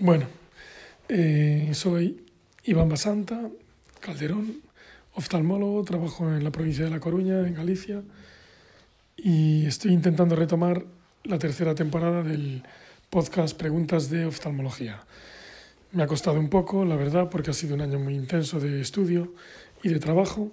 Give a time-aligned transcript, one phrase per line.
[0.00, 0.26] Bueno,
[1.08, 2.24] eh, soy
[2.62, 3.50] Iván Basanta,
[3.98, 4.62] Calderón,
[5.14, 8.02] oftalmólogo, trabajo en la provincia de La Coruña, en Galicia,
[9.16, 10.84] y estoy intentando retomar
[11.24, 12.62] la tercera temporada del
[13.10, 15.02] podcast Preguntas de Oftalmología.
[15.90, 18.80] Me ha costado un poco, la verdad, porque ha sido un año muy intenso de
[18.80, 19.34] estudio
[19.82, 20.52] y de trabajo,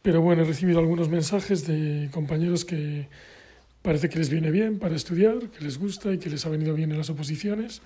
[0.00, 3.06] pero bueno, he recibido algunos mensajes de compañeros que
[3.82, 6.72] parece que les viene bien para estudiar, que les gusta y que les ha venido
[6.72, 7.82] bien en las oposiciones.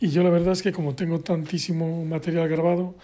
[0.00, 2.94] Y yo la verdad es que como tengo tantísimo material grabado,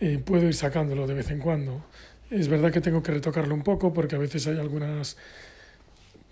[0.00, 1.82] eh, puedo ir sacándolo de vez en cuando.
[2.30, 5.16] Es verdad que tengo que retocarlo un poco porque a veces hay algunas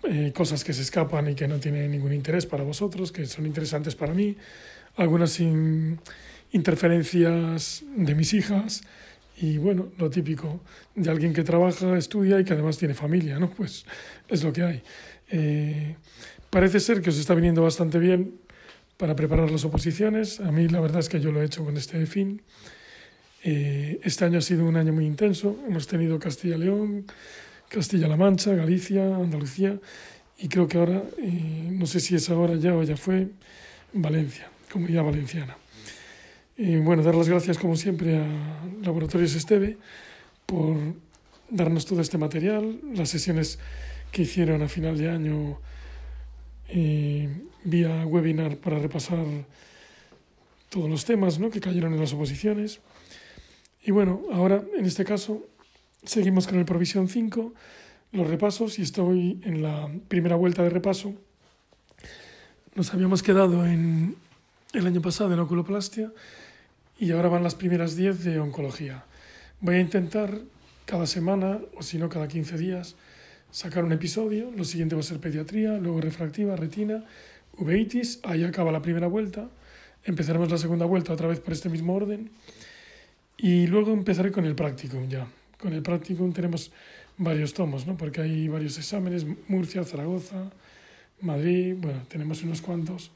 [0.03, 3.47] eh, cosas que se escapan y que no tienen ningún interés para vosotros, que son
[3.47, 4.37] interesantes para mí.
[4.97, 5.39] Algunas
[6.51, 8.83] interferencias de mis hijas
[9.39, 10.61] y bueno, lo típico
[10.95, 13.49] de alguien que trabaja, estudia y que además tiene familia, ¿no?
[13.57, 13.85] Pues
[14.27, 14.83] es lo que hay.
[15.29, 15.95] Eh,
[16.51, 18.35] parece ser que os está viniendo bastante bien
[18.97, 20.39] para preparar las oposiciones.
[20.39, 22.41] A mí la verdad es que yo lo he hecho con este fin.
[23.43, 25.57] Eh, este año ha sido un año muy intenso.
[25.67, 27.05] Hemos tenido Castilla-León,
[27.69, 29.79] Castilla-La Mancha, Galicia, Andalucía
[30.39, 33.29] y creo que ahora, eh, no sé si es ahora ya o ya fue,
[33.93, 35.57] Valencia, Comunidad Valenciana.
[36.57, 38.27] Y bueno, dar las gracias como siempre a
[38.83, 39.77] Laboratorios Esteve
[40.45, 40.77] por
[41.49, 43.59] darnos todo este material, las sesiones
[44.11, 45.59] que hicieron a final de año
[46.69, 47.29] eh,
[47.67, 49.25] vía webinar para repasar
[50.69, 51.49] todos los temas ¿no?
[51.49, 52.79] que cayeron en las oposiciones.
[53.83, 55.45] Y bueno, ahora en este caso
[56.03, 57.53] seguimos con el Provisión 5,
[58.13, 61.13] los repasos, y estoy en la primera vuelta de repaso.
[62.75, 64.15] Nos habíamos quedado en
[64.73, 66.11] el año pasado en oculoplastia
[66.99, 69.03] y ahora van las primeras 10 de oncología.
[69.59, 70.39] Voy a intentar
[70.85, 72.95] cada semana, o si no cada 15 días,
[73.51, 77.03] sacar un episodio, lo siguiente va a ser pediatría, luego refractiva, retina,
[77.57, 79.49] uveitis, ahí acaba la primera vuelta,
[80.03, 82.29] empezaremos la segunda vuelta otra vez por este mismo orden
[83.37, 85.27] y luego empezaré con el practicum ya.
[85.59, 86.71] Con el practicum tenemos
[87.17, 87.97] varios tomos, ¿no?
[87.97, 90.51] porque hay varios exámenes, Murcia, Zaragoza,
[91.21, 93.11] Madrid, bueno, tenemos unos cuantos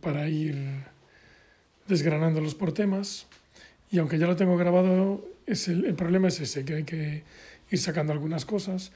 [0.00, 0.56] para ir
[1.86, 3.26] desgranándolos por temas
[3.90, 7.22] y aunque ya lo tengo grabado, es el, el problema es ese, que hay que
[7.70, 8.92] ir sacando algunas cosas.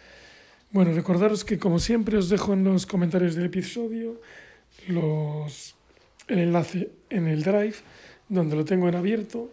[0.73, 4.23] Bueno, recordaros que como siempre os dejo en los comentarios del episodio
[4.89, 5.75] los,
[6.29, 7.75] el enlace en el Drive,
[8.31, 9.51] donde lo tengo en abierto.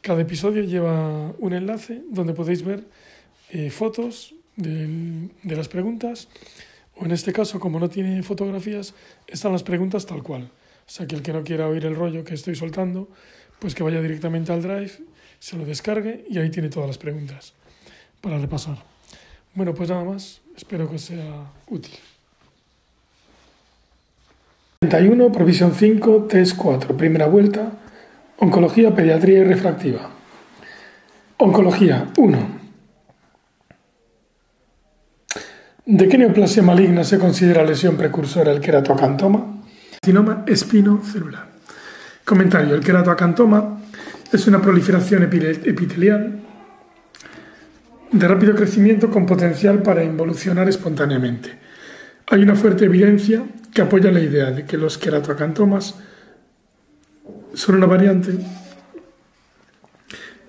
[0.00, 2.82] Cada episodio lleva un enlace donde podéis ver
[3.50, 6.28] eh, fotos de, de las preguntas,
[6.96, 8.94] o en este caso, como no tiene fotografías,
[9.26, 10.44] están las preguntas tal cual.
[10.44, 13.10] O sea, que el que no quiera oír el rollo que estoy soltando,
[13.58, 14.92] pues que vaya directamente al Drive,
[15.40, 17.52] se lo descargue y ahí tiene todas las preguntas
[18.22, 18.82] para repasar.
[19.54, 21.94] Bueno, pues nada más, espero que sea útil.
[24.80, 27.72] 31, provisión 5, test 4, primera vuelta,
[28.38, 30.10] oncología, pediatría y refractiva.
[31.38, 32.64] Oncología 1.
[35.86, 39.62] ¿De qué neoplasia maligna se considera lesión precursora el queratoacantoma?
[40.00, 41.48] Carcinoma espinocelular.
[42.24, 42.74] Comentario.
[42.74, 43.80] El queratoacantoma
[44.32, 46.40] es una proliferación epitelial
[48.14, 51.58] de rápido crecimiento con potencial para involucionar espontáneamente.
[52.28, 55.96] Hay una fuerte evidencia que apoya la idea de que los queratoacantomas
[57.54, 58.38] son una variante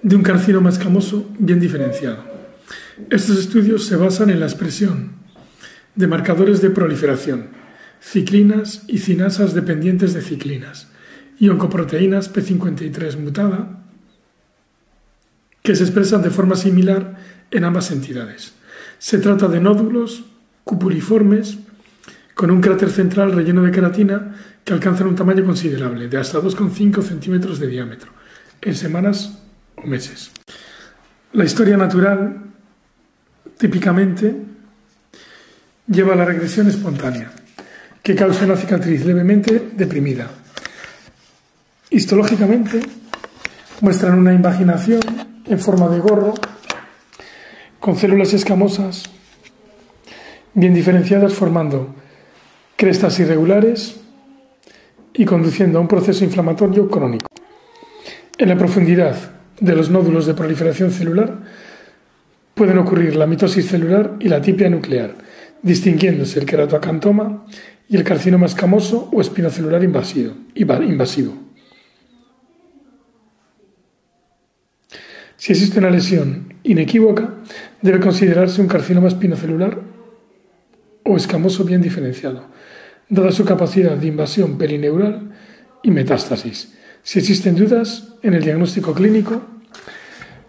[0.04, 2.24] de un carcinoma escamoso bien diferenciado.
[3.10, 5.14] Estos estudios se basan en la expresión
[5.96, 7.48] de marcadores de proliferación,
[8.00, 10.90] ciclinas y cinasas dependientes de ciclinas,
[11.40, 13.82] y oncoproteínas P53 mutada,
[15.64, 17.18] que se expresan de forma similar
[17.52, 18.54] en ambas entidades.
[18.98, 20.24] Se trata de nódulos
[20.64, 21.58] cupuliformes
[22.34, 27.02] con un cráter central relleno de queratina que alcanzan un tamaño considerable, de hasta 2,5
[27.02, 28.12] centímetros de diámetro,
[28.62, 29.40] en semanas
[29.76, 30.32] o meses.
[31.34, 32.42] La historia natural
[33.58, 34.36] típicamente
[35.88, 37.32] lleva a la regresión espontánea,
[38.02, 40.30] que causa una cicatriz levemente deprimida.
[41.90, 42.82] Histológicamente
[43.82, 45.02] muestran una invaginación
[45.46, 46.34] en forma de gorro
[47.86, 49.04] con células escamosas
[50.56, 51.94] bien diferenciadas formando
[52.76, 53.98] crestas irregulares
[55.14, 57.28] y conduciendo a un proceso inflamatorio crónico.
[58.40, 59.16] En la profundidad
[59.60, 61.44] de los nódulos de proliferación celular
[62.56, 65.14] pueden ocurrir la mitosis celular y la tipia nuclear,
[65.62, 67.46] distinguiéndose el queratoacantoma
[67.88, 70.34] y el carcinoma escamoso o espinocelular invasivo.
[75.38, 77.36] Si existe una lesión inequívoca,
[77.82, 79.80] debe considerarse un carcinoma espinocelular
[81.04, 82.46] o escamoso bien diferenciado,
[83.08, 85.32] dada su capacidad de invasión perineural
[85.84, 86.74] y metástasis.
[87.04, 89.42] Si existen dudas en el diagnóstico clínico,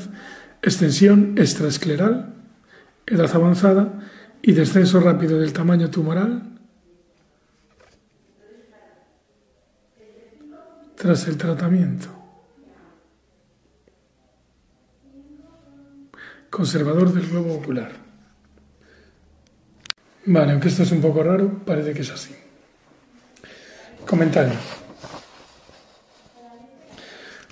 [0.62, 2.34] extensión extraescleral,
[3.06, 4.10] edad avanzada
[4.42, 6.42] y descenso rápido del tamaño tumoral
[10.96, 12.08] tras el tratamiento.
[16.50, 17.92] Conservador del globo ocular.
[20.26, 22.34] Vale, aunque esto es un poco raro, parece que es así.
[24.06, 24.58] Comentario.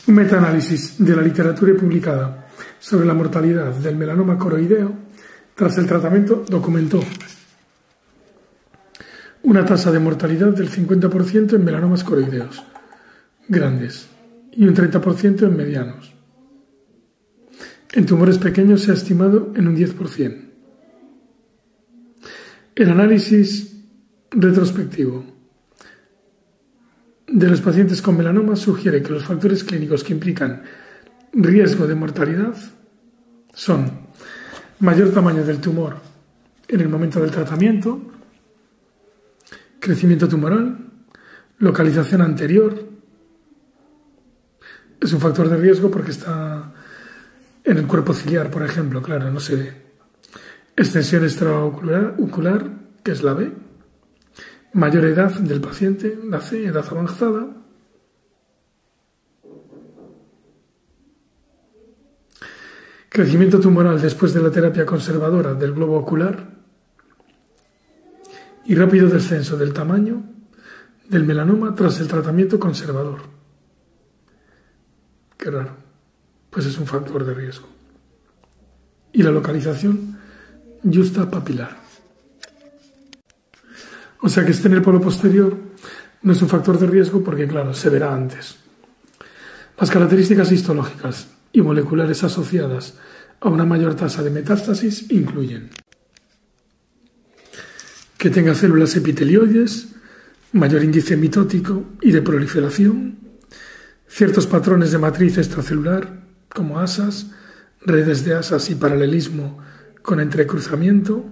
[0.08, 2.48] Un metaanálisis de la literatura publicada
[2.78, 5.07] sobre la mortalidad del melanoma coroideo
[5.58, 7.00] tras el tratamiento documentó
[9.42, 12.62] una tasa de mortalidad del 50% en melanomas coroideos
[13.48, 14.06] grandes
[14.52, 16.14] y un 30% en medianos.
[17.92, 20.44] En tumores pequeños se ha estimado en un 10%.
[22.76, 23.82] El análisis
[24.30, 25.24] retrospectivo
[27.26, 30.62] de los pacientes con melanoma sugiere que los factores clínicos que implican
[31.32, 32.54] riesgo de mortalidad
[33.54, 34.07] son
[34.80, 35.96] mayor tamaño del tumor
[36.68, 38.00] en el momento del tratamiento,
[39.80, 40.78] crecimiento tumoral,
[41.58, 42.86] localización anterior.
[45.00, 46.72] Es un factor de riesgo porque está
[47.64, 49.72] en el cuerpo ciliar, por ejemplo, claro, no se ve.
[50.76, 52.70] Extensión extraocular,
[53.02, 53.52] que es la B.
[54.74, 57.46] Mayor edad del paciente, la C, edad avanzada.
[63.08, 66.58] Crecimiento tumoral después de la terapia conservadora del globo ocular
[68.66, 70.22] y rápido descenso del tamaño
[71.08, 73.20] del melanoma tras el tratamiento conservador.
[75.38, 75.76] Qué raro.
[76.50, 77.66] Pues es un factor de riesgo.
[79.12, 80.18] Y la localización
[80.84, 81.76] justa papilar.
[84.20, 85.56] O sea que esté en el polo posterior
[86.22, 88.56] no es un factor de riesgo porque, claro, se verá antes.
[89.78, 92.94] Las características histológicas y moleculares asociadas
[93.40, 95.70] a una mayor tasa de metástasis incluyen
[98.18, 99.94] que tenga células epitelioides,
[100.52, 103.16] mayor índice mitótico y de proliferación,
[104.08, 107.30] ciertos patrones de matriz extracelular, como asas,
[107.80, 109.58] redes de asas y paralelismo
[110.02, 111.26] con entrecruzamiento,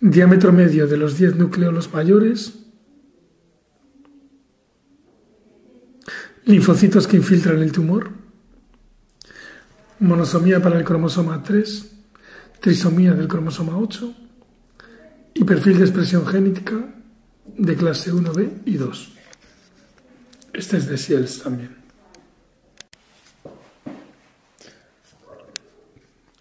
[0.00, 2.54] diámetro medio de los 10 nucleolos mayores,
[6.44, 8.10] linfocitos que infiltran el tumor,
[10.02, 11.92] monosomía para el cromosoma 3,
[12.60, 14.14] trisomía del cromosoma 8
[15.34, 16.92] y perfil de expresión genética
[17.56, 19.12] de clase 1b y 2.
[20.54, 21.76] Este es de Siels también.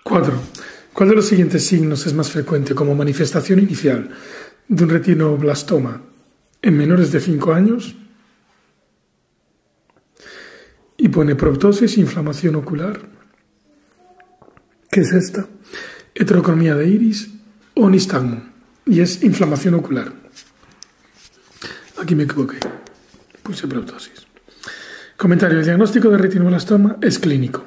[0.04, 0.34] 4.
[0.92, 4.10] ¿Cuál de los siguientes signos es más frecuente como manifestación inicial
[4.68, 6.02] de un retinoblastoma
[6.62, 7.96] en menores de 5 años?
[10.98, 13.21] Y pone proptosis, inflamación ocular,
[14.92, 15.48] que es esta,
[16.14, 17.32] heterocromía de iris
[17.76, 18.44] o nistagmo,
[18.86, 20.12] y es inflamación ocular.
[21.98, 22.58] Aquí me equivoqué,
[23.42, 24.28] puse proptosis.
[25.16, 27.64] Comentario, el diagnóstico de retinoblastoma es clínico.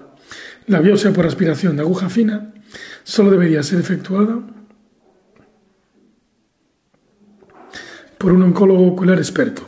[0.67, 2.53] La biopsia por aspiración de aguja fina
[3.05, 4.41] solo debería ser efectuada
[8.19, 9.67] por un oncólogo ocular experto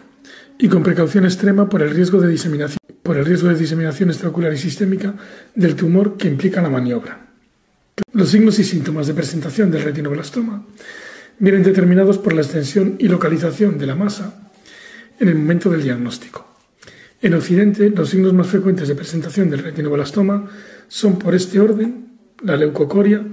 [0.59, 4.53] y con precaución extrema por el riesgo de diseminación, por el riesgo de diseminación extraocular
[4.53, 5.15] y sistémica
[5.55, 7.25] del tumor que implica la maniobra.
[8.12, 10.67] Los signos y síntomas de presentación del retinoblastoma
[11.38, 14.50] vienen determinados por la extensión y localización de la masa
[15.19, 16.47] en el momento del diagnóstico.
[17.23, 20.50] En Occidente, los signos más frecuentes de presentación del retinoblastoma
[20.88, 23.25] son por este orden la leucocoria,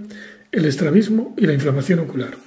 [0.52, 2.38] el estrabismo y la inflamación ocular.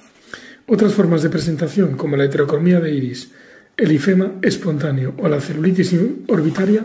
[0.65, 3.31] Otras formas de presentación, como la heterocromía de iris,
[3.77, 5.95] el ifema espontáneo o la celulitis
[6.27, 6.83] orbitaria,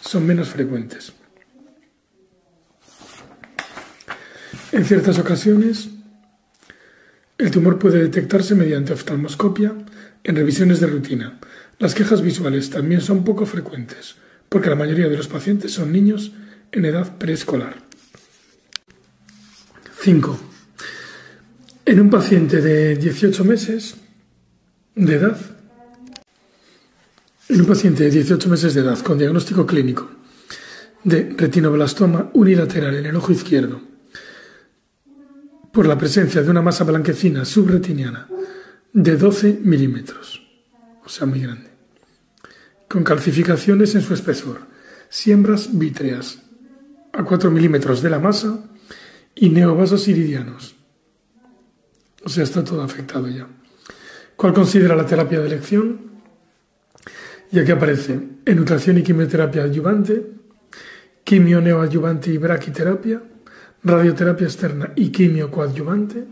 [0.00, 1.12] son menos frecuentes.
[4.72, 5.90] En ciertas ocasiones,
[7.36, 9.74] el tumor puede detectarse mediante oftalmoscopia
[10.24, 11.38] en revisiones de rutina.
[11.78, 14.16] Las quejas visuales también son poco frecuentes,
[14.48, 16.32] porque la mayoría de los pacientes son niños
[16.72, 17.76] en edad preescolar.
[20.00, 20.40] 5.
[21.84, 23.96] En un paciente de 18 meses
[24.94, 25.38] de edad,
[27.50, 30.10] en un paciente de 18 meses de edad con diagnóstico clínico
[31.04, 33.91] de retinoblastoma unilateral en el ojo izquierdo,
[35.72, 38.28] por la presencia de una masa blanquecina subretiniana
[38.92, 40.46] de 12 milímetros,
[41.04, 41.70] o sea, muy grande,
[42.88, 44.60] con calcificaciones en su espesor,
[45.08, 46.42] siembras vítreas
[47.12, 48.64] a 4 milímetros de la masa
[49.34, 50.76] y neovasos iridianos.
[52.24, 53.48] O sea, está todo afectado ya.
[54.36, 56.12] ¿Cuál considera la terapia de elección?
[57.50, 60.26] Y aquí aparece enucleación y quimioterapia adyuvante,
[61.24, 63.22] quimio neoadyuvante y braquiterapia,
[63.84, 66.24] radioterapia externa y quimio coadyuvante,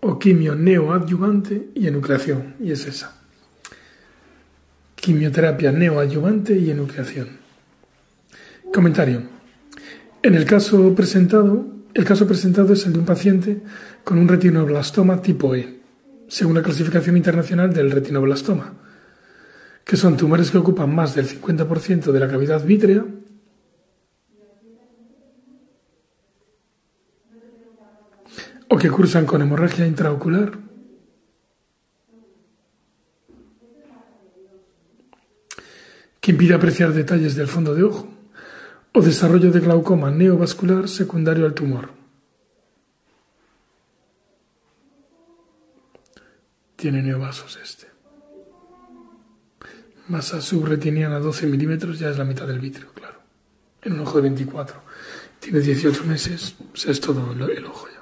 [0.00, 3.16] o quimio neoadyuvante y enucleación, y es esa.
[4.94, 7.28] Quimioterapia neoadyuvante y enucleación.
[8.72, 9.22] Comentario.
[10.22, 13.62] En el caso presentado, el caso presentado es el de un paciente
[14.02, 15.80] con un retinoblastoma tipo E,
[16.28, 18.74] según la clasificación internacional del retinoblastoma,
[19.84, 23.04] que son tumores que ocupan más del 50% de la cavidad vítrea
[28.74, 30.58] o que cursan con hemorragia intraocular
[36.20, 38.10] que impide apreciar detalles del fondo de ojo
[38.90, 41.90] o desarrollo de glaucoma neovascular secundario al tumor.
[46.74, 47.86] Tiene neovasos este.
[50.08, 53.20] Masa subretiniana 12 milímetros ya es la mitad del vítreo, claro.
[53.82, 54.82] En un ojo de 24.
[55.38, 57.94] Tiene 18 meses, o es todo el ojo ya.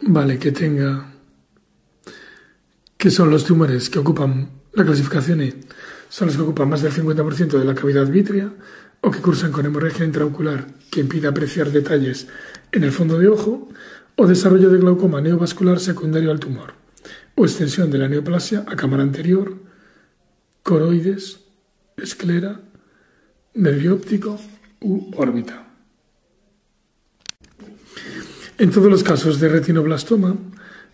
[0.00, 1.12] Vale, que tenga
[2.98, 5.54] que son los tumores que ocupan la clasificación E,
[6.08, 8.52] son los que ocupan más del 50% de la cavidad vítrea
[9.00, 12.28] o que cursan con hemorragia intraocular que impide apreciar detalles
[12.72, 13.68] en el fondo de ojo
[14.16, 16.74] o desarrollo de glaucoma neovascular secundario al tumor
[17.34, 19.56] o extensión de la neoplasia a cámara anterior,
[20.62, 21.40] coroides,
[21.96, 22.60] esclera,
[23.54, 24.40] nervio óptico
[24.80, 25.65] u órbita.
[28.58, 30.34] En todos los casos de retinoblastoma,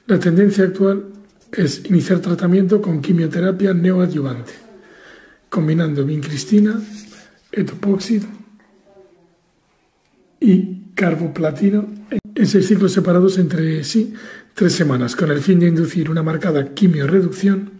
[0.06, 1.04] la tendencia actual
[1.52, 4.52] es iniciar tratamiento con quimioterapia neoadyuvante,
[5.48, 6.82] combinando vincristina,
[7.52, 8.26] etopóxido
[10.40, 11.86] y carboplatino
[12.34, 14.12] en seis ciclos separados entre sí
[14.54, 17.70] tres semanas, con el fin de inducir una marcada quimioreducción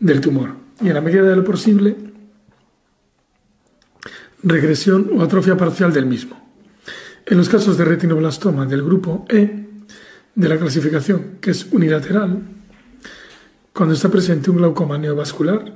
[0.00, 1.96] del tumor y, en la medida de lo posible,
[4.42, 6.41] regresión o atrofia parcial del mismo.
[7.26, 9.68] En los casos de retinoblastoma del grupo E,
[10.34, 12.42] de la clasificación que es unilateral,
[13.72, 15.72] cuando está presente un glaucoma neovascular,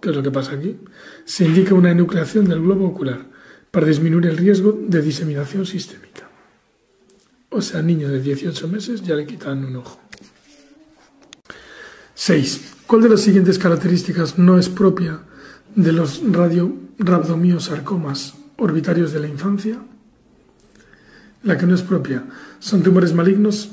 [0.00, 0.78] que es lo que pasa aquí,
[1.24, 3.26] se indica una enucleación del globo ocular
[3.70, 6.28] para disminuir el riesgo de diseminación sistémica.
[7.50, 10.00] O sea, niño de 18 meses ya le quitan un ojo.
[12.14, 12.74] 6.
[12.86, 15.20] ¿Cuál de las siguientes características no es propia
[15.74, 19.78] de los radiorhabdomiosarcomas orbitarios de la infancia?
[21.46, 22.24] La que no es propia
[22.58, 23.70] son tumores malignos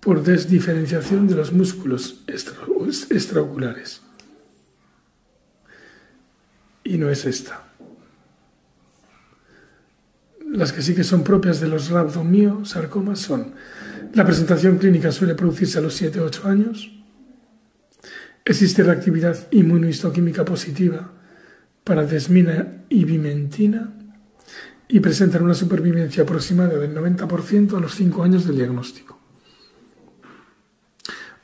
[0.00, 4.02] por desdiferenciación de los músculos extraoculares.
[6.82, 7.62] Y no es esta.
[10.50, 13.52] Las que sí que son propias de los rhabdomiosarcomas son
[14.12, 16.90] la presentación clínica suele producirse a los 7 o 8 años,
[18.44, 21.12] existe reactividad inmunohistoquímica positiva
[21.84, 23.92] para desmina y bimentina
[24.88, 29.18] y presentan una supervivencia aproximada del 90% a los 5 años del diagnóstico.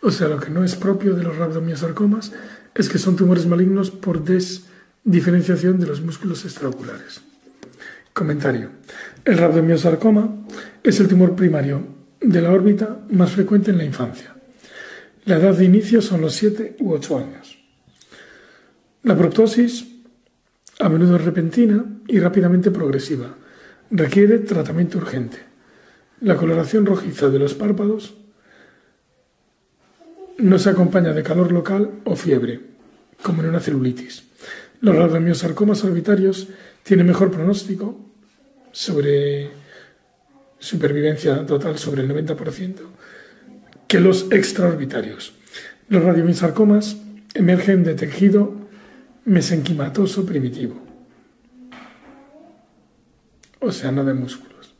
[0.00, 2.32] O sea, lo que no es propio de los rhabdomiosarcomas
[2.74, 7.22] es que son tumores malignos por desdiferenciación de los músculos extraoculares.
[8.12, 8.70] Comentario.
[9.24, 10.44] El rabdomiosarcoma
[10.82, 11.86] es el tumor primario
[12.20, 14.34] de la órbita más frecuente en la infancia.
[15.24, 17.58] La edad de inicio son los 7 u 8 años.
[19.02, 19.86] La proptosis
[20.80, 23.34] a menudo repentina y rápidamente progresiva.
[23.90, 25.38] Requiere tratamiento urgente.
[26.20, 28.14] La coloración rojiza de los párpados
[30.38, 32.60] no se acompaña de calor local o fiebre,
[33.22, 34.24] como en una celulitis.
[34.80, 36.48] Los radiomiosarcomas orbitarios
[36.82, 37.98] tienen mejor pronóstico
[38.72, 39.50] sobre
[40.58, 42.74] supervivencia total sobre el 90%
[43.86, 45.34] que los extraorbitarios.
[45.88, 46.96] Los radiomiosarcomas
[47.34, 48.53] emergen de tejido
[49.24, 50.80] mesenquimatoso primitivo,
[53.60, 54.74] o sea, no de músculos,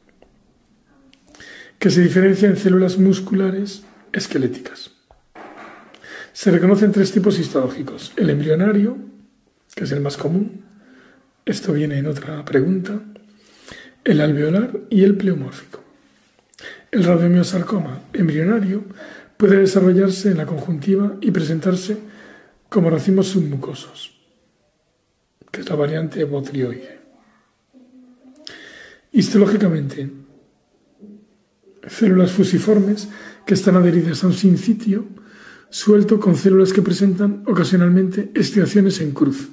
[1.79, 4.93] que se diferencia en células musculares esqueléticas.
[6.33, 8.13] Se reconocen tres tipos histológicos.
[8.17, 8.99] El embrionario,
[9.75, 10.65] que es el más común,
[11.47, 13.01] esto viene en otra pregunta,
[14.03, 15.83] el alveolar y el pleomórfico.
[16.91, 18.85] El radiomiosarcoma embrionario
[19.37, 21.99] puede desarrollarse en la conjuntiva y presentarse
[22.69, 24.14] como racimos submucosos,
[25.55, 26.99] que es la variante botrioide.
[29.13, 30.11] Histológicamente,
[31.87, 33.09] células fusiformes
[33.47, 35.07] que están adheridas a un sincitio
[35.71, 39.51] suelto con células que presentan ocasionalmente estriaciones en cruz,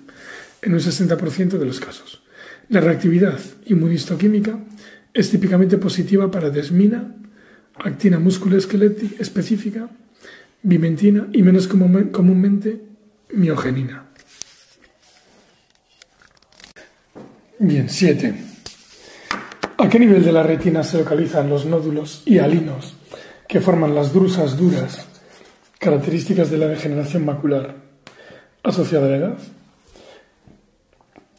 [0.63, 2.23] en un 60% de los casos.
[2.69, 4.59] La reactividad inmunistoquímica
[5.13, 7.15] es típicamente positiva para desmina,
[7.75, 9.89] actina musculoesquelética específica,
[10.63, 12.81] bimentina y menos comúnmente
[13.33, 14.10] miogenina.
[17.63, 18.33] Bien, 7.
[19.77, 22.95] ¿A qué nivel de la retina se localizan los nódulos y alinos
[23.47, 25.07] que forman las drusas duras
[25.77, 27.75] características de la degeneración macular
[28.63, 29.37] asociada a la edad.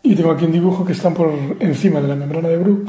[0.04, 2.88] Y tengo aquí un dibujo que están por encima de la membrana de Bruch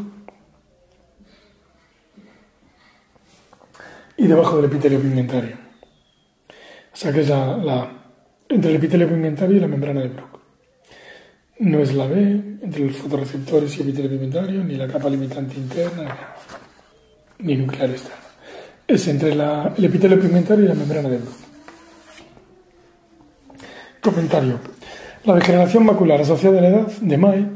[4.16, 5.56] y debajo del epitelio pigmentario.
[6.94, 7.92] O sea que es la,
[8.48, 10.33] entre el epitelio pigmentario y la membrana de Bruch.
[11.64, 12.20] No es la B
[12.62, 16.14] entre los fotorreceptores y el epitelio pigmentario, ni la capa limitante interna,
[17.40, 18.18] ni nuclear externa.
[18.86, 21.36] Es entre el epitelio pigmentario y la membrana de Bruch.
[24.02, 24.60] Comentario.
[25.24, 27.50] La degeneración macular asociada a la edad de May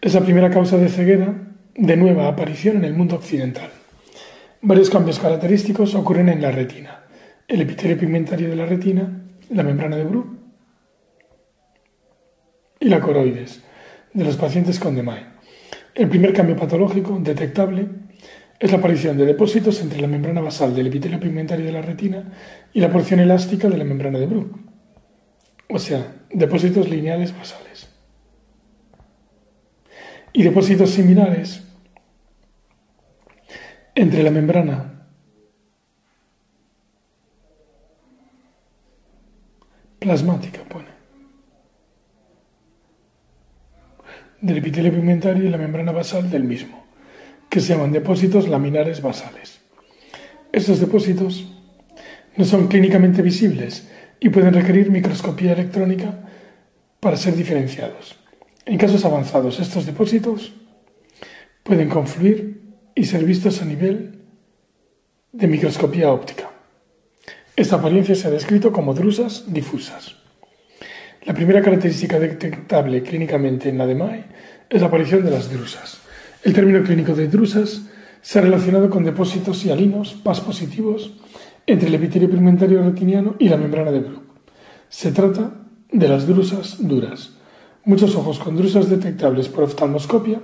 [0.00, 1.32] es la primera causa de ceguera
[1.76, 3.70] de nueva aparición en el mundo occidental.
[4.60, 7.04] Varios cambios característicos ocurren en la retina.
[7.46, 10.41] El epitelio pigmentario de la retina, la membrana de Bruch
[12.82, 13.62] y la coroides
[14.12, 15.24] de los pacientes con DMAE.
[15.94, 17.86] El primer cambio patológico detectable
[18.58, 22.32] es la aparición de depósitos entre la membrana basal del epitelio pigmentario de la retina
[22.72, 24.52] y la porción elástica de la membrana de Bruch
[25.72, 27.88] o sea, depósitos lineales basales.
[30.34, 31.62] Y depósitos similares
[33.94, 35.06] entre la membrana
[39.98, 40.91] plasmática, pone,
[44.42, 46.84] del epitelio pigmentario y la membrana basal del mismo,
[47.48, 49.60] que se llaman depósitos laminares basales.
[50.52, 51.50] Estos depósitos
[52.36, 53.88] no son clínicamente visibles,
[54.22, 56.14] y pueden requerir microscopía electrónica
[57.00, 58.14] para ser diferenciados.
[58.64, 60.52] En casos avanzados, estos depósitos
[61.64, 62.62] pueden confluir
[62.94, 64.20] y ser vistos a nivel
[65.32, 66.52] de microscopía óptica.
[67.56, 70.21] Esta apariencia se ha descrito como drusas difusas.
[71.24, 74.24] La primera característica detectable clínicamente en la DMAE
[74.68, 76.00] es la aparición de las drusas.
[76.42, 77.82] El término clínico de drusas
[78.20, 81.12] se ha relacionado con depósitos hialinos, PAS positivos,
[81.64, 84.22] entre el epitelio pigmentario retiniano y la membrana de Bruch.
[84.88, 87.34] Se trata de las drusas duras.
[87.84, 90.40] Muchos ojos con drusas detectables por oftalmoscopia,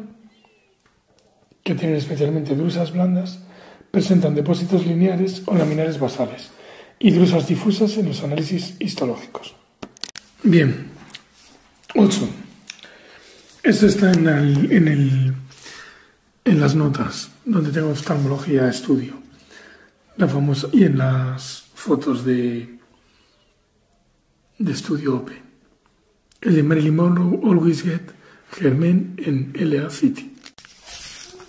[1.64, 3.44] que tienen especialmente drusas blandas,
[3.90, 6.50] presentan depósitos lineares o laminares basales
[7.00, 9.56] y drusas difusas en los análisis histológicos.
[10.42, 10.87] Bien,
[11.94, 12.29] 8.
[13.62, 15.35] Esto está en, en,
[16.44, 19.29] en las notas, donde tengo oftalmología estudio
[20.18, 22.79] la famosa, y en las fotos de,
[24.59, 25.42] de estudio OPE.
[26.40, 28.03] El de Marilyn Monroe, Always Get
[28.53, 30.35] Germain en LA City.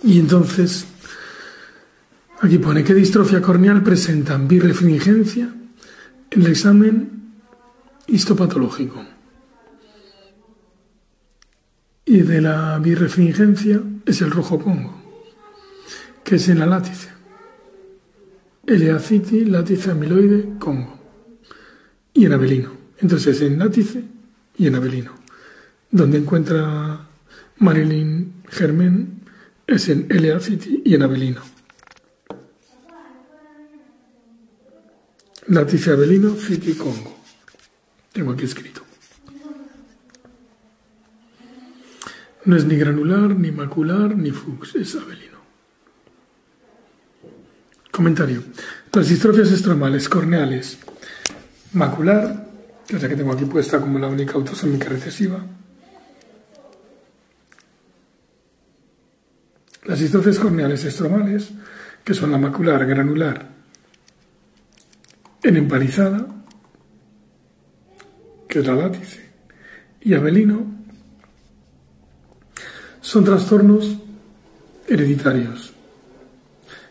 [0.04, 0.86] Y entonces,
[2.40, 5.52] aquí pone que distrofia corneal presentan birefringencia
[6.30, 7.19] en el examen
[8.10, 9.04] histopatológico.
[12.04, 15.00] Y de la birefringencia es el rojo pongo,
[16.24, 17.08] que es en la látice.
[18.66, 20.98] Eleaciti, látice amiloide, Congo.
[22.12, 22.72] Y en Abelino.
[22.98, 24.04] Entonces en látice
[24.58, 25.12] y en Abelino.
[25.90, 27.06] Donde encuentra
[27.58, 29.22] Marilyn Germain
[29.66, 31.42] es en LA City y en Avelino.
[35.46, 37.19] Látice Avelino, City Congo.
[38.12, 38.82] Tengo aquí escrito.
[42.44, 45.38] No es ni granular, ni macular, ni Fuchs, es Avelino.
[47.90, 48.42] Comentario.
[48.92, 50.78] Las distrofias estromales corneales
[51.72, 52.48] macular,
[52.86, 55.44] que es la que tengo aquí puesta como la única autosómica recesiva.
[59.84, 61.50] Las distrofias corneales estromales,
[62.04, 63.48] que son la macular granular
[65.42, 66.26] en empalizada,
[68.50, 69.30] que es la látice,
[70.00, 70.66] y abelino,
[73.00, 73.96] son trastornos
[74.88, 75.72] hereditarios.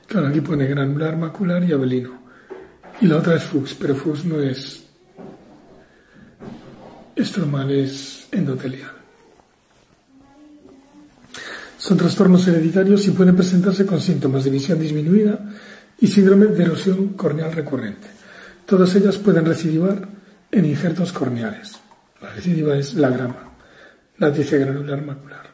[0.08, 2.18] Claro, aquí pone granular, macular y abelino.
[3.02, 4.86] Y la otra es Fuchs, pero Fuchs no es
[7.16, 8.92] estromal, es endotelial.
[11.78, 15.40] Son trastornos hereditarios y pueden presentarse con síntomas de visión disminuida
[16.00, 18.08] y síndrome de erosión corneal recurrente.
[18.66, 20.19] Todas ellas pueden recidivar
[20.52, 21.80] en injertos corneales.
[22.22, 23.54] La recidiva es la grama,
[24.18, 25.50] la granular macular.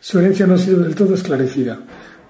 [0.00, 1.78] Su herencia no ha sido del todo esclarecida.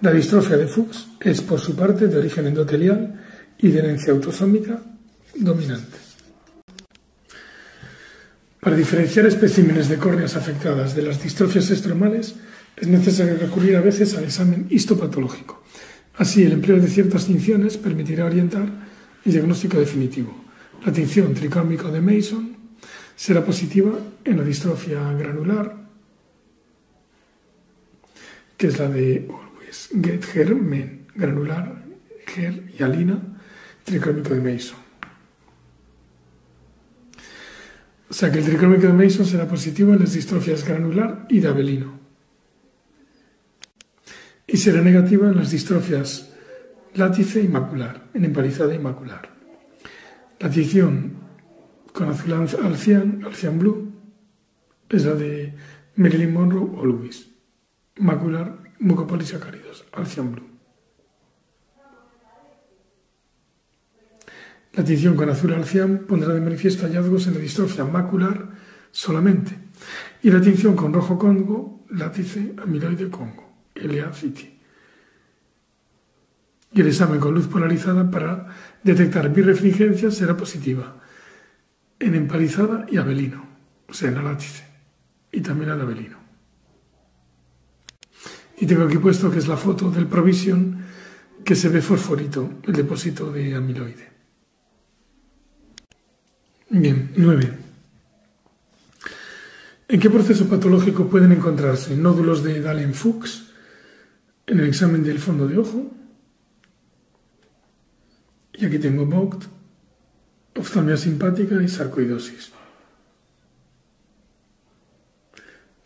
[0.03, 3.20] La distrofia de Fuchs es, por su parte, de origen endotelial
[3.59, 4.79] y de herencia autosómica
[5.35, 5.96] dominante.
[8.61, 12.35] Para diferenciar especímenes de córneas afectadas de las distrofias estromales,
[12.77, 15.62] es necesario recurrir a veces al examen histopatológico.
[16.16, 18.68] Así, el empleo de ciertas tinciones permitirá orientar
[19.25, 20.44] el diagnóstico definitivo.
[20.85, 22.57] La tinción tricórmico de Mason
[23.14, 23.92] será positiva
[24.25, 25.77] en la distrofia granular,
[28.57, 31.85] que es la de always get her men, granular,
[32.37, 33.21] her y alina,
[33.85, 34.79] tricórmico de Mason.
[38.11, 41.49] O sea que el tricórmico de Mason será positivo en las distrofias granular y de
[41.49, 42.03] Abelino
[44.53, 46.29] y será negativa en las distrofias
[46.95, 49.32] látice y macular, en empalizada y macular.
[50.42, 50.50] La
[51.92, 53.92] con azul alcian, alcian blue,
[54.88, 55.55] es la de
[55.94, 57.31] Marilyn Monroe o Lewis.
[57.98, 60.48] Macular, mucopolisacáridos, alcian blue.
[64.72, 68.50] La tinción con azul alcian pondrá de manifiesto hallazgos en la distrofia macular
[68.90, 69.57] solamente.
[70.24, 73.48] Y la tinción con rojo congo, látice amiloide congo.
[73.76, 74.59] LA City.
[76.74, 78.46] Y el examen con luz polarizada para
[78.82, 80.96] detectar birefringencia será positiva
[81.98, 83.46] en empalizada y abelino,
[83.88, 84.64] o sea, en alátice,
[85.30, 86.18] y también en abelino.
[88.58, 90.82] Y tengo aquí puesto que es la foto del Provision
[91.44, 94.11] que se ve fosforito, el depósito de amiloide.
[96.70, 97.58] Bien, 9.
[99.88, 103.52] ¿En qué proceso patológico pueden encontrarse nódulos de Dahlen-Fuchs
[104.46, 105.90] en el examen del fondo de ojo.
[108.54, 109.44] Y aquí tengo Vogt,
[110.54, 112.52] oftalmia simpática y sarcoidosis.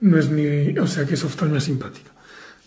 [0.00, 2.10] No es ni, o sea que es oftalmia simpática.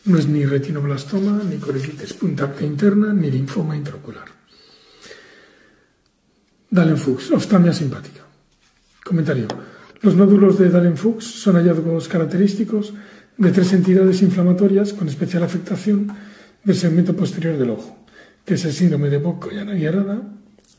[0.06, 4.26] No es ni retinoblastoma, ni coricitis puntacta interna, ni linfoma intraocular.
[6.72, 8.22] Dahlen-Fuchs, oftalmia simpática.
[9.04, 9.48] Comentario.
[10.02, 12.94] Los nódulos de Dahlen-Fuchs son hallazgos característicos
[13.38, 16.08] de tres entidades inflamatorias con especial afectación
[16.64, 17.99] del segmento posterior del ojo,
[18.50, 20.24] que es el síndrome de Bock y Arada,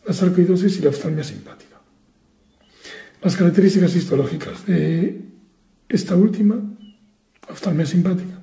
[0.05, 1.81] la sarcoidosis y la oftalmia simpática.
[3.23, 5.21] Las características histológicas de
[5.89, 6.61] esta última,
[7.49, 8.43] oftalmia simpática,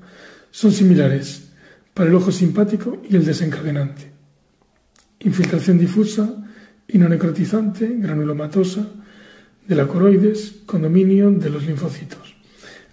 [0.50, 1.50] son similares
[1.94, 4.10] para el ojo simpático y el desencadenante.
[5.20, 6.34] Infiltración difusa
[6.88, 8.88] y no necrotizante, granulomatosa,
[9.68, 12.38] de la coroides, condominio de los linfocitos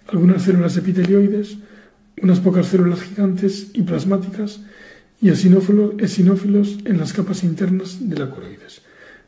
[0.07, 1.57] algunas células epitelioides,
[2.21, 4.59] unas pocas células gigantes y plasmáticas
[5.25, 8.83] y esinófilos en las capas internas de la coroides,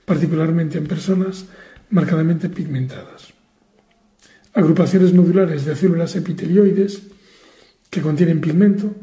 [0.06, 1.46] particularmente en personas
[1.90, 3.34] marcadamente pigmentadas.
[4.54, 7.02] Agrupaciones nodulares de células epitelioides
[7.90, 8.94] que contienen pigmento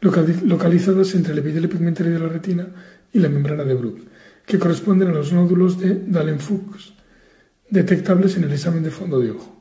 [0.00, 2.66] localizadas entre el epitelio pigmentario de la retina
[3.12, 4.00] y la membrana de Bruch,
[4.46, 6.94] que corresponden a los nódulos de Dahlen-Fuchs,
[7.68, 9.54] detectables en el examen de fondo de ojo.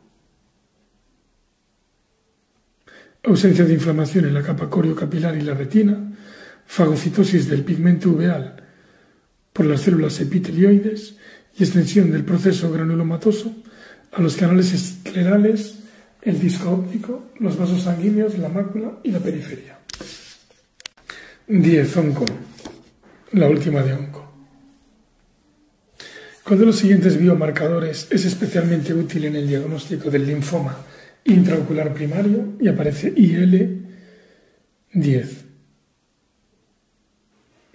[3.26, 6.14] ausencia de inflamación en la capa coriocapilar y la retina,
[6.68, 8.64] fagocitosis del pigmento uveal
[9.54, 11.16] por las células epitelioides
[11.58, 13.56] y extensión del proceso granulomatoso
[14.12, 15.80] a los canales esclerales,
[16.22, 19.80] el disco óptico, los vasos sanguíneos, la mácula y la periferia.
[21.48, 21.98] 10.
[21.98, 22.26] Onco.
[23.32, 24.32] La última de onco.
[26.44, 30.78] ¿Cuál de los siguientes biomarcadores es especialmente útil en el diagnóstico del linfoma
[31.28, 33.86] intraocular primario y aparece IL
[34.94, 35.47] 10.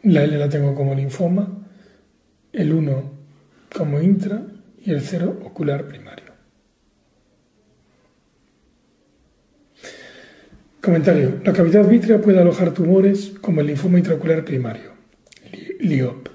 [0.05, 1.69] La L la tengo como linfoma,
[2.53, 3.13] el 1
[3.77, 4.43] como intra
[4.85, 6.33] y el 0 ocular primario.
[10.83, 11.41] Comentario.
[11.45, 14.91] La cavidad vítrea puede alojar tumores como el linfoma intraocular primario,
[15.79, 16.29] LIOP.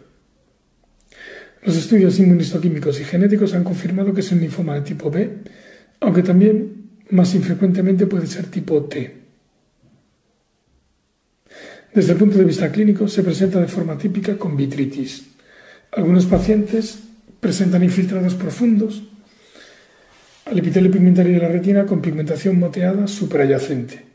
[1.64, 5.40] Los estudios inmunistoquímicos y genéticos han confirmado que es un linfoma de tipo B,
[6.00, 9.17] aunque también más infrecuentemente puede ser tipo T.
[11.98, 15.32] Desde el punto de vista clínico, se presenta de forma típica con vitritis.
[15.92, 17.00] Algunos pacientes
[17.40, 19.02] presentan infiltrados profundos
[20.46, 24.06] al epitelio pigmentario de la retina con pigmentación moteada superadyacente,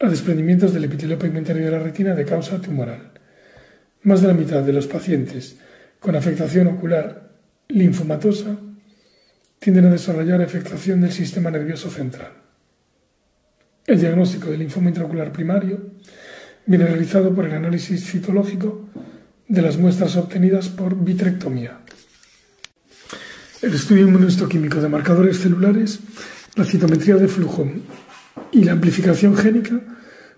[0.00, 3.12] a desprendimientos del epitelio pigmentario de la retina de causa tumoral.
[4.02, 5.56] Más de la mitad de los pacientes
[6.00, 7.30] con afectación ocular
[7.68, 8.56] linfomatosa
[9.60, 12.32] tienden a desarrollar afectación del sistema nervioso central.
[13.86, 15.92] El diagnóstico del linfoma intraocular primario
[16.66, 18.88] viene realizado por el análisis citológico
[19.48, 21.80] de las muestras obtenidas por vitrectomía.
[23.62, 26.00] El estudio inmunohistoquímico de marcadores celulares,
[26.56, 27.70] la citometría de flujo
[28.52, 29.80] y la amplificación génica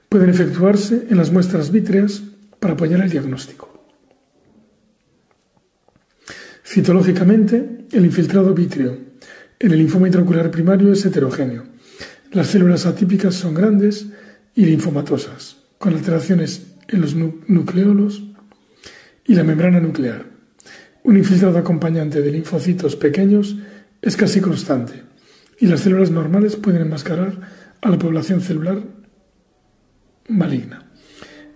[0.09, 2.23] pueden efectuarse en las muestras vítreas
[2.61, 3.73] para apoyar el diagnóstico.
[6.65, 8.99] Citológicamente, el infiltrado vítreo
[9.59, 11.65] en el linfoma intraocular primario es heterogéneo.
[12.33, 14.07] Las células atípicas son grandes
[14.55, 18.23] y linfomatosas con alteraciones en los nucleolos
[19.25, 20.27] y la membrana nuclear.
[21.03, 23.57] Un infiltrado acompañante de linfocitos pequeños
[24.03, 25.03] es casi constante
[25.59, 27.41] y las células normales pueden enmascarar
[27.81, 28.83] a la población celular
[30.29, 30.91] maligna.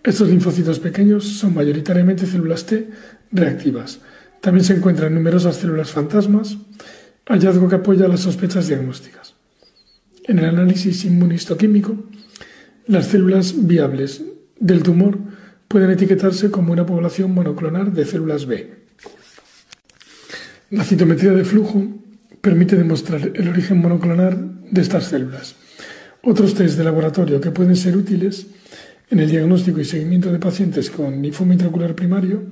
[0.02, 2.88] Estos linfocitos pequeños son mayoritariamente células T
[3.32, 4.00] reactivas.
[4.40, 6.56] También se encuentran numerosas células fantasmas,
[7.26, 9.34] hallazgo que apoya las sospechas diagnósticas.
[10.24, 12.04] En el análisis inmunistoquímico,
[12.86, 14.22] las células viables
[14.58, 15.18] del tumor
[15.68, 18.74] pueden etiquetarse como una población monoclonal de células B.
[20.70, 21.84] La citometría de flujo
[22.40, 25.56] permite demostrar el origen monoclonal de estas células.
[26.22, 28.46] Otros test de laboratorio que pueden ser útiles
[29.10, 32.44] en el diagnóstico y seguimiento de pacientes con linfoma intraocular primario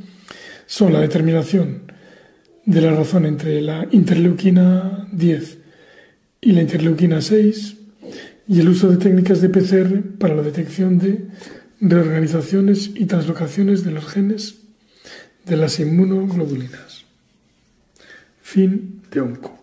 [0.66, 1.82] son la determinación
[2.66, 5.58] de la razón entre la interleuquina 10
[6.42, 7.77] y la interleuquina 6,
[8.48, 11.28] y el uso de técnicas de PCR para la detección de
[11.80, 14.56] reorganizaciones y translocaciones de los genes
[15.44, 17.04] de las inmunoglobulinas.
[18.42, 19.57] Fin de ONCO.